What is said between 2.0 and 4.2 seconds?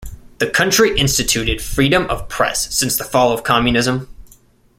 of press since the fall of communism.